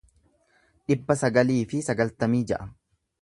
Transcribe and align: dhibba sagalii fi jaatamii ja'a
dhibba 0.91 1.17
sagalii 1.19 1.59
fi 1.73 1.83
jaatamii 1.91 2.43
ja'a 2.53 2.69